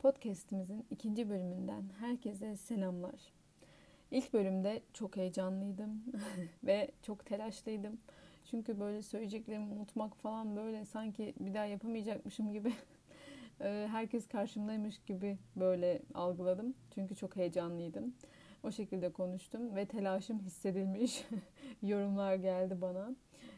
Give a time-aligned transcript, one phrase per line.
[0.00, 3.32] Podcast'imizin ikinci bölümünden herkese selamlar.
[4.10, 6.02] İlk bölümde çok heyecanlıydım
[6.64, 7.98] ve çok telaşlıydım.
[8.44, 12.72] Çünkü böyle söyleyeceklerimi unutmak falan böyle sanki bir daha yapamayacakmışım gibi
[13.88, 16.74] herkes karşımdaymış gibi böyle algıladım.
[16.94, 18.14] Çünkü çok heyecanlıydım.
[18.62, 21.24] O şekilde konuştum ve telaşım hissedilmiş.
[21.82, 23.14] Yorumlar geldi bana.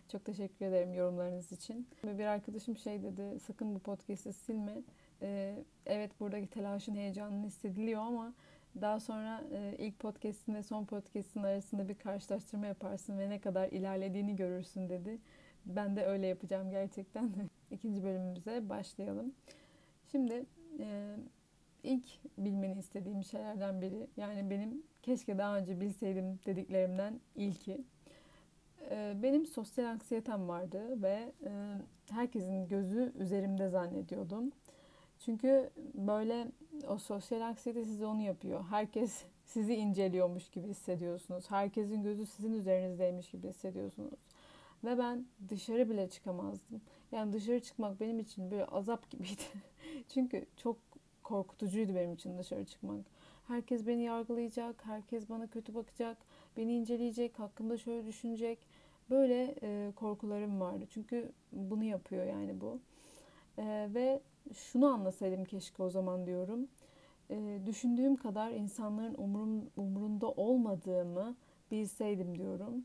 [0.09, 1.89] Çok teşekkür ederim yorumlarınız için.
[2.05, 4.83] Bir arkadaşım şey dedi, sakın bu podcast'i silme.
[5.23, 8.35] Ee, evet buradaki telaşın heyecanını hissediliyor ama
[8.81, 13.69] daha sonra e, ilk podcast'in ve son podcast'in arasında bir karşılaştırma yaparsın ve ne kadar
[13.69, 15.19] ilerlediğini görürsün dedi.
[15.67, 17.33] Ben de öyle yapacağım gerçekten.
[17.71, 19.33] İkinci bölümümüze başlayalım.
[20.11, 20.47] Şimdi
[20.79, 21.17] e,
[21.83, 22.07] ilk
[22.39, 27.85] bilmeni istediğim şeylerden biri yani benim keşke daha önce bilseydim dediklerimden ilki.
[28.91, 31.33] E, benim sosyal anksiyetem vardı ve
[32.11, 34.53] herkesin gözü üzerimde zannediyordum.
[35.25, 36.49] Çünkü böyle
[36.89, 38.65] o sosyal anksiyete size onu yapıyor.
[38.71, 41.51] Herkes sizi inceliyormuş gibi hissediyorsunuz.
[41.51, 44.19] Herkesin gözü sizin üzerinizdeymiş gibi hissediyorsunuz.
[44.85, 46.81] Ve ben dışarı bile çıkamazdım.
[47.13, 49.43] Yani dışarı çıkmak benim için böyle azap gibiydi.
[50.09, 50.77] Çünkü çok
[51.23, 53.05] korkutucuydu benim için dışarı çıkmak.
[53.49, 56.19] Herkes beni yargılayacak, herkes bana kötü bakacak,
[56.57, 58.59] beni inceleyecek, hakkımda şöyle düşünecek.
[59.11, 60.85] Böyle e, korkularım vardı.
[60.91, 62.79] Çünkü bunu yapıyor yani bu.
[63.59, 64.21] E, ve
[64.55, 66.69] şunu anlasaydım keşke o zaman diyorum.
[67.31, 71.37] E, düşündüğüm kadar insanların umurum, umurunda olmadığımı
[71.71, 72.85] bilseydim diyorum.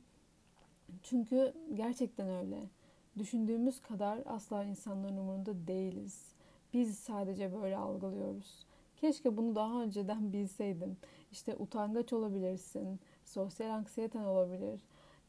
[1.04, 2.70] Çünkü gerçekten öyle.
[3.18, 6.36] Düşündüğümüz kadar asla insanların umurunda değiliz.
[6.74, 8.66] Biz sadece böyle algılıyoruz.
[8.98, 10.98] Keşke bunu daha önceden bilseydim.
[11.32, 14.82] İşte utangaç olabilirsin, sosyal anksiyeten olabilir.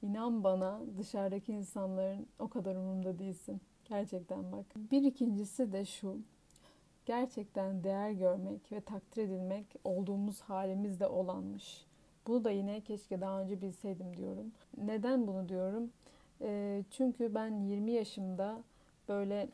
[0.03, 3.61] İnan bana dışarıdaki insanların o kadar umurunda değilsin.
[3.89, 4.67] Gerçekten bak.
[4.77, 6.19] Bir ikincisi de şu.
[7.07, 11.87] Gerçekten değer görmek ve takdir edilmek olduğumuz halimizde olanmış.
[12.27, 14.53] Bunu da yine keşke daha önce bilseydim diyorum.
[14.77, 15.91] Neden bunu diyorum?
[16.41, 18.63] E, çünkü ben 20 yaşımda
[19.09, 19.49] böyle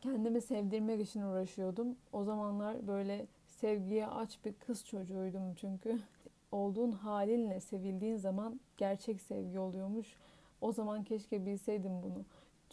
[0.00, 1.96] kendimi sevdirmek için uğraşıyordum.
[2.12, 5.98] O zamanlar böyle sevgiye aç bir kız çocuğuydum çünkü.
[6.52, 10.16] Olduğun halinle sevildiğin zaman gerçek sevgi oluyormuş.
[10.60, 12.24] O zaman keşke bilseydim bunu.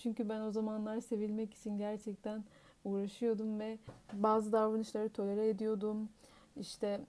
[0.04, 2.44] Çünkü ben o zamanlar sevilmek için gerçekten
[2.86, 3.78] uğraşıyordum ve
[4.14, 6.10] bazı davranışları tolere ediyordum.
[6.58, 7.02] İşte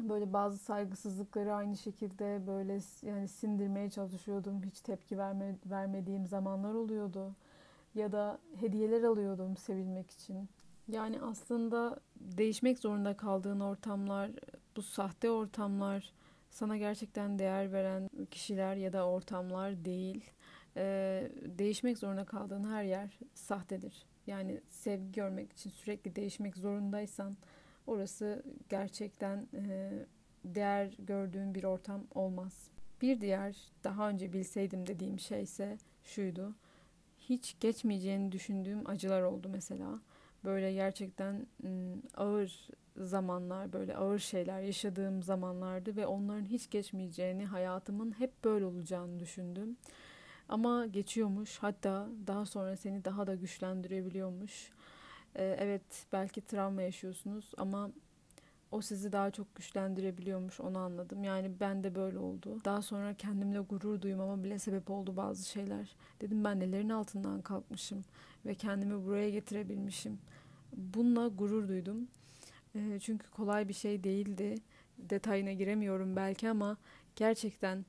[0.00, 4.62] böyle bazı saygısızlıkları aynı şekilde böyle yani sindirmeye çalışıyordum.
[4.62, 7.34] Hiç tepki verme, vermediğim zamanlar oluyordu.
[7.94, 10.48] Ya da hediyeler alıyordum sevilmek için.
[10.88, 14.30] Yani aslında değişmek zorunda kaldığın ortamlar,
[14.76, 16.12] bu sahte ortamlar
[16.50, 20.30] sana gerçekten değer veren kişiler ya da ortamlar değil.
[20.78, 24.06] Ee, değişmek zorunda kaldığın her yer sahtedir.
[24.26, 27.36] Yani sevgi görmek için sürekli değişmek zorundaysan
[27.86, 29.92] orası gerçekten e,
[30.44, 32.70] değer gördüğün bir ortam olmaz.
[33.02, 36.54] Bir diğer daha önce bilseydim dediğim şey ise şuydu.
[37.18, 40.00] Hiç geçmeyeceğini düşündüğüm acılar oldu mesela.
[40.44, 41.46] Böyle gerçekten
[42.16, 49.20] ağır zamanlar, böyle ağır şeyler yaşadığım zamanlardı ve onların hiç geçmeyeceğini, hayatımın hep böyle olacağını
[49.20, 49.76] düşündüm.
[50.48, 51.58] Ama geçiyormuş.
[51.58, 54.70] Hatta daha sonra seni daha da güçlendirebiliyormuş.
[55.36, 57.90] Ee, evet belki travma yaşıyorsunuz ama
[58.72, 61.24] o sizi daha çok güçlendirebiliyormuş onu anladım.
[61.24, 62.60] Yani ben de böyle oldu.
[62.64, 65.96] Daha sonra kendimle gurur duymama bile sebep oldu bazı şeyler.
[66.20, 68.04] Dedim ben nelerin altından kalkmışım
[68.46, 70.18] ve kendimi buraya getirebilmişim.
[70.72, 72.08] Bununla gurur duydum.
[72.74, 74.54] Ee, çünkü kolay bir şey değildi.
[74.98, 76.76] Detayına giremiyorum belki ama
[77.16, 77.84] gerçekten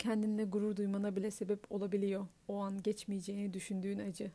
[0.00, 2.26] kendinle gurur duymana bile sebep olabiliyor.
[2.48, 4.30] O an geçmeyeceğini düşündüğün acı.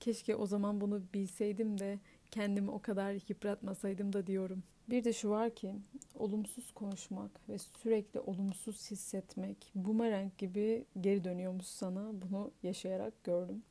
[0.00, 1.98] Keşke o zaman bunu bilseydim de
[2.30, 4.62] kendimi o kadar yıpratmasaydım da diyorum.
[4.90, 5.74] Bir de şu var ki
[6.14, 12.10] olumsuz konuşmak ve sürekli olumsuz hissetmek bumerang gibi geri dönüyormuş sana.
[12.22, 13.62] Bunu yaşayarak gördüm.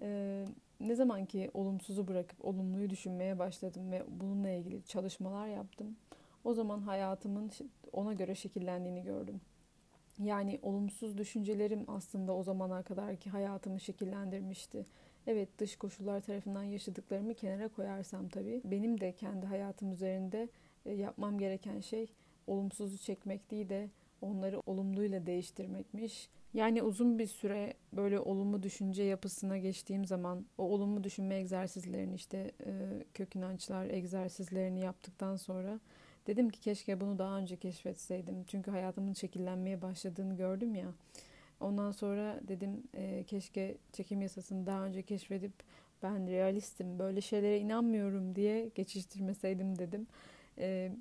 [0.00, 0.44] Ee,
[0.80, 5.96] ne zaman ki olumsuzu bırakıp olumluyu düşünmeye başladım ve bununla ilgili çalışmalar yaptım.
[6.44, 7.50] O zaman hayatımın
[7.92, 9.40] ona göre şekillendiğini gördüm.
[10.18, 14.86] Yani olumsuz düşüncelerim aslında o zamana kadar ki hayatımı şekillendirmişti.
[15.26, 20.48] Evet dış koşullar tarafından yaşadıklarımı kenara koyarsam tabii benim de kendi hayatım üzerinde
[20.86, 22.06] e, yapmam gereken şey
[22.46, 23.90] olumsuzu çekmek değil de
[24.22, 26.28] onları olumluyla değiştirmekmiş.
[26.54, 32.52] Yani uzun bir süre böyle olumlu düşünce yapısına geçtiğim zaman o olumlu düşünme egzersizlerini işte
[32.66, 32.72] e,
[33.14, 35.80] kök inançlar egzersizlerini yaptıktan sonra
[36.26, 38.44] dedim ki keşke bunu daha önce keşfetseydim.
[38.46, 40.88] Çünkü hayatımın şekillenmeye başladığını gördüm ya.
[41.60, 45.52] Ondan sonra dedim e, keşke çekim yasasını daha önce keşfedip
[46.04, 50.06] ben realistim, böyle şeylere inanmıyorum diye geçiştirmeseydim dedim.
[50.58, 50.92] Ee,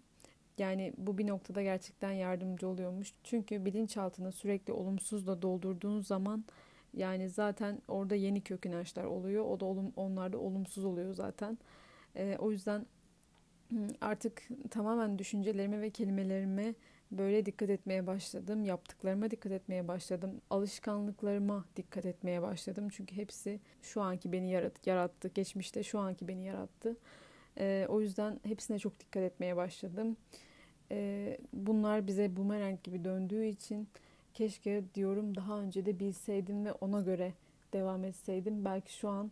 [0.58, 3.14] yani bu bir noktada gerçekten yardımcı oluyormuş.
[3.24, 6.46] Çünkü bilinçaltını sürekli olumsuzla doldurduğun zaman
[6.94, 9.46] yani zaten orada yeni kök inançlar oluyor.
[9.46, 11.58] O da olum, onlar da olumsuz oluyor zaten.
[12.16, 12.86] Ee, o yüzden
[14.02, 16.76] artık tamamen düşüncelerime ve kelimelerime
[17.12, 18.66] böyle dikkat etmeye başladım.
[18.66, 20.42] Yaptıklarıma dikkat etmeye başladım.
[20.50, 22.88] Alışkanlıklarıma dikkat etmeye başladım.
[22.92, 24.52] Çünkü hepsi şu anki beni
[24.86, 25.32] yarattı.
[25.36, 26.98] Geçmişte şu anki beni yarattı.
[27.58, 30.18] Ee, o yüzden hepsine çok dikkat etmeye başladım.
[30.92, 33.88] Ee, bunlar bize bumerang gibi döndüğü için
[34.34, 37.34] keşke diyorum daha önce de bilseydim ve ona göre
[37.74, 38.66] devam etseydim.
[38.66, 39.30] Belki şu an e,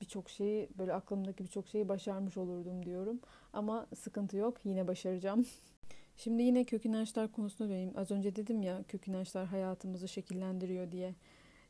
[0.00, 3.20] birçok şeyi böyle aklımdaki birçok şeyi başarmış olurdum diyorum.
[3.52, 5.46] Ama sıkıntı yok yine başaracağım.
[6.16, 7.92] Şimdi yine kök inançlar konusuna döneyim.
[7.96, 11.14] Az önce dedim ya kök inançlar hayatımızı şekillendiriyor diye.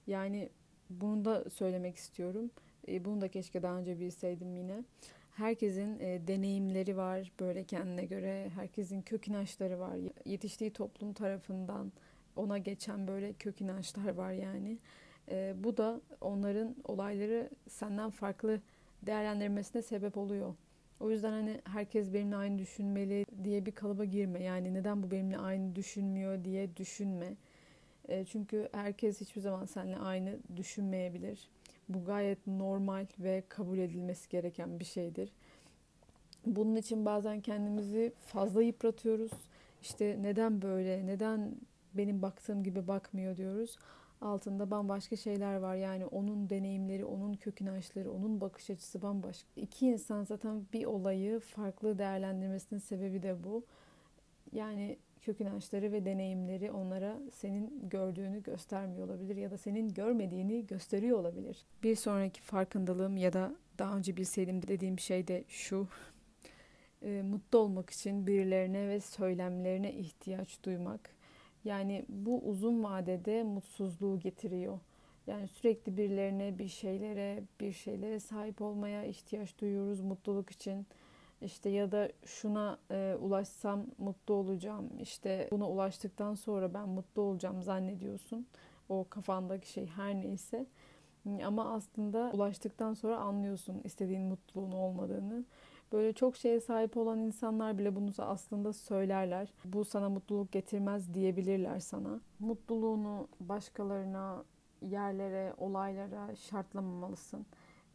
[0.06, 0.48] Yani
[0.90, 2.50] bunu da söylemek istiyorum.
[2.88, 4.84] Bunu da keşke daha önce bilseydim yine.
[5.30, 8.50] Herkesin deneyimleri var böyle kendine göre.
[8.54, 9.96] Herkesin kök inançları var.
[10.24, 11.92] Yetiştiği toplum tarafından
[12.36, 14.78] ona geçen böyle kök inançlar var yani.
[15.30, 18.60] E, bu da onların olayları senden farklı
[19.02, 20.54] değerlendirmesine sebep oluyor.
[21.00, 24.42] O yüzden hani herkes benimle aynı düşünmeli diye bir kalıba girme.
[24.42, 27.34] Yani neden bu benimle aynı düşünmüyor diye düşünme.
[28.08, 31.48] E, çünkü herkes hiçbir zaman seninle aynı düşünmeyebilir.
[31.88, 35.32] Bu gayet normal ve kabul edilmesi gereken bir şeydir.
[36.46, 39.32] Bunun için bazen kendimizi fazla yıpratıyoruz.
[39.82, 41.54] İşte neden böyle, neden
[41.94, 43.76] benim baktığım gibi bakmıyor diyoruz
[44.20, 45.74] altında bambaşka şeyler var.
[45.74, 49.48] Yani onun deneyimleri, onun kök inançları, onun bakış açısı bambaşka.
[49.56, 53.64] İki insan zaten bir olayı farklı değerlendirmesinin sebebi de bu.
[54.52, 61.18] Yani kök inançları ve deneyimleri onlara senin gördüğünü göstermiyor olabilir ya da senin görmediğini gösteriyor
[61.18, 61.66] olabilir.
[61.82, 65.88] Bir sonraki farkındalığım ya da daha önce bilseydim dediğim şey de şu.
[67.22, 71.19] Mutlu olmak için birilerine ve söylemlerine ihtiyaç duymak
[71.64, 74.78] yani bu uzun vadede mutsuzluğu getiriyor.
[75.26, 80.86] Yani sürekli birilerine, bir şeylere, bir şeylere sahip olmaya ihtiyaç duyuyoruz mutluluk için.
[81.42, 84.90] İşte ya da şuna e, ulaşsam mutlu olacağım.
[85.00, 88.46] İşte buna ulaştıktan sonra ben mutlu olacağım zannediyorsun.
[88.88, 90.66] O kafandaki şey her neyse.
[91.44, 95.44] Ama aslında ulaştıktan sonra anlıyorsun istediğin mutluluğun olmadığını.
[95.92, 99.52] Böyle çok şeye sahip olan insanlar bile bunu aslında söylerler.
[99.64, 102.20] Bu sana mutluluk getirmez diyebilirler sana.
[102.38, 104.44] Mutluluğunu başkalarına,
[104.82, 107.46] yerlere, olaylara şartlamamalısın.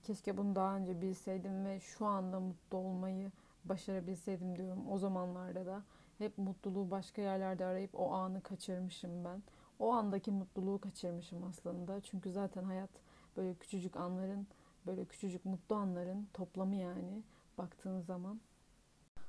[0.04, 3.32] Keşke bunu daha önce bilseydim ve şu anda mutlu olmayı
[3.66, 5.84] başarabilseydim diyorum o zamanlarda da.
[6.18, 9.44] Hep mutluluğu başka yerlerde arayıp o anı kaçırmışım ben.
[9.80, 12.02] O andaki mutluluğu kaçırmışım aslında.
[12.02, 12.90] Çünkü zaten hayat
[13.38, 14.48] böyle küçücük anların,
[14.88, 17.24] böyle küçücük mutlu anların toplamı yani
[17.57, 18.40] baktığın zaman.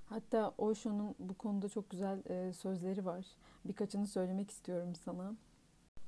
[0.08, 3.26] Hatta Osho'nun bu konuda çok güzel e, sözleri var.
[3.64, 5.34] Birkaçını söylemek istiyorum sana.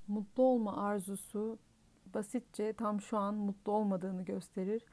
[0.09, 1.59] Mutlu olma arzusu
[2.15, 4.85] basitçe tam şu an mutlu olmadığını gösterir.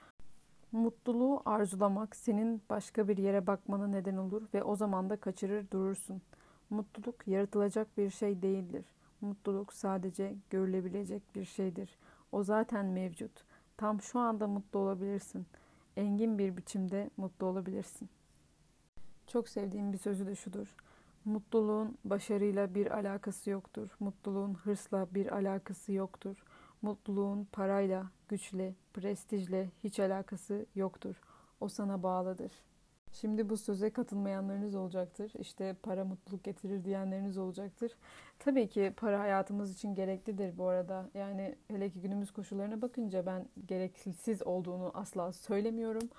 [0.72, 6.22] Mutluluğu arzulamak senin başka bir yere bakmana neden olur ve o zaman da kaçırır durursun.
[6.70, 8.86] Mutluluk yaratılacak bir şey değildir.
[9.22, 11.98] Mutluluk sadece görülebilecek bir şeydir.
[12.32, 13.32] O zaten mevcut.
[13.78, 15.46] Tam şu anda mutlu olabilirsin.''
[15.98, 18.10] Engin bir biçimde mutlu olabilirsin.
[19.28, 20.76] Çok sevdiğim bir sözü de şudur.
[21.26, 23.90] Mutluluğun başarıyla bir alakası yoktur.
[24.00, 26.38] Mutluluğun hırsla bir alakası yoktur.
[26.82, 31.22] Mutluluğun parayla, güçle, prestijle hiç alakası yoktur.
[31.60, 32.52] O sana bağlıdır.
[33.22, 35.34] Şimdi bu söze katılmayanlarınız olacaktır.
[35.40, 37.92] İşte para mutluluk getirir diyenleriniz olacaktır.
[38.40, 41.10] Tabii ki para hayatımız için gereklidir bu arada.
[41.14, 46.10] Yani hele ki günümüz koşullarına bakınca ben gereksiz olduğunu asla söylemiyorum.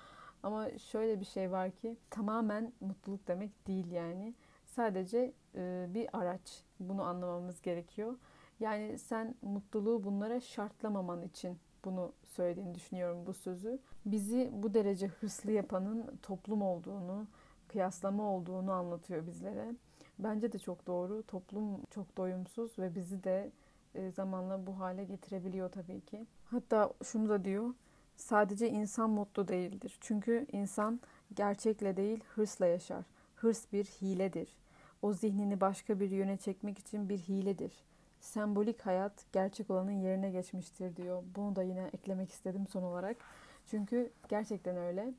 [0.43, 4.33] Ama şöyle bir şey var ki tamamen mutluluk demek değil yani.
[4.65, 6.63] Sadece e, bir araç.
[6.79, 8.15] Bunu anlamamız gerekiyor.
[8.59, 13.79] Yani sen mutluluğu bunlara şartlamaman için bunu söylediğini düşünüyorum bu sözü.
[14.05, 17.27] Bizi bu derece hırslı yapanın toplum olduğunu,
[17.67, 19.75] kıyaslama olduğunu anlatıyor bizlere.
[20.19, 21.23] Bence de çok doğru.
[21.23, 23.51] Toplum çok doyumsuz ve bizi de
[23.95, 26.25] e, zamanla bu hale getirebiliyor tabii ki.
[26.45, 27.73] Hatta şunu da diyor.
[28.15, 29.97] Sadece insan mutlu değildir.
[30.01, 30.99] Çünkü insan
[31.35, 33.05] gerçekle değil hırsla yaşar.
[33.35, 34.57] Hırs bir hiledir.
[35.01, 37.73] O zihnini başka bir yöne çekmek için bir hiledir
[38.19, 41.23] sembolik hayat gerçek olanın yerine geçmiştir diyor.
[41.35, 43.17] Bunu da yine eklemek istedim son olarak.
[43.65, 45.13] Çünkü gerçekten öyle.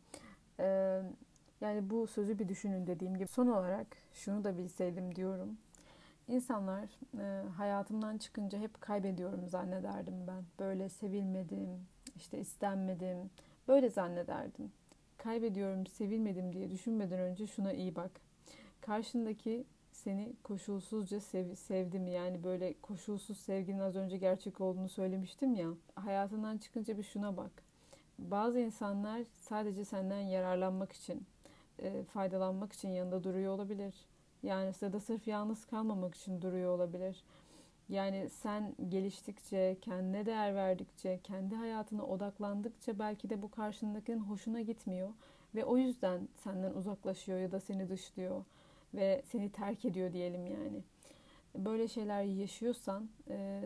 [0.61, 1.03] Ee,
[1.61, 3.27] yani bu sözü bir düşünün dediğim gibi.
[3.29, 5.59] Son olarak şunu da bilseydim diyorum.
[6.29, 6.85] İnsanlar
[7.19, 10.43] e, hayatımdan çıkınca hep kaybediyorum zannederdim ben.
[10.59, 11.69] Böyle sevilmedim,
[12.17, 13.31] işte istenmedim,
[13.69, 14.73] böyle zannederdim.
[15.19, 18.11] Kaybediyorum, sevilmedim diye düşünmeden önce şuna iyi bak.
[18.81, 19.65] Karşındaki
[19.99, 22.11] seni koşulsuzca sev, sevdi mi?
[22.11, 25.69] Yani böyle koşulsuz sevginin az önce gerçek olduğunu söylemiştim ya.
[25.95, 27.51] Hayatından çıkınca bir şuna bak.
[28.19, 31.27] Bazı insanlar sadece senden yararlanmak için,
[31.79, 33.95] e, faydalanmak için yanında duruyor olabilir.
[34.43, 37.25] Yani sırada sırf yalnız kalmamak için duruyor olabilir.
[37.89, 45.09] Yani sen geliştikçe, kendine değer verdikçe, kendi hayatına odaklandıkça belki de bu karşındakinin hoşuna gitmiyor
[45.55, 48.45] ve o yüzden senden uzaklaşıyor ya da seni dışlıyor
[48.95, 50.83] ve seni terk ediyor diyelim yani.
[51.55, 53.61] Böyle şeyler yaşıyorsan e,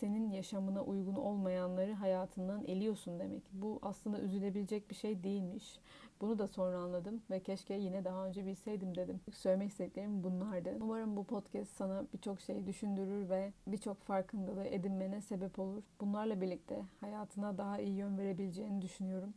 [0.00, 3.42] senin yaşamına uygun olmayanları hayatından eliyorsun demek.
[3.52, 5.78] Bu aslında üzülebilecek bir şey değilmiş.
[6.20, 9.20] Bunu da sonra anladım ve keşke yine daha önce bilseydim dedim.
[9.32, 10.76] Söylemek istediklerim bunlardı.
[10.80, 15.82] Umarım bu podcast sana birçok şey düşündürür ve birçok farkındalığı edinmene sebep olur.
[16.00, 19.34] Bunlarla birlikte hayatına daha iyi yön verebileceğini düşünüyorum.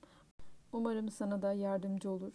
[0.73, 2.33] Umarım sana da yardımcı olur.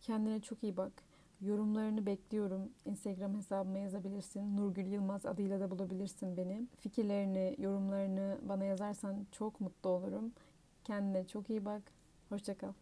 [0.00, 0.92] Kendine çok iyi bak.
[1.42, 2.70] Yorumlarını bekliyorum.
[2.84, 4.56] Instagram hesabıma yazabilirsin.
[4.56, 6.66] Nurgül Yılmaz adıyla da bulabilirsin beni.
[6.80, 10.32] Fikirlerini, yorumlarını bana yazarsan çok mutlu olurum.
[10.84, 11.82] Kendine çok iyi bak.
[12.28, 12.72] Hoşçakal.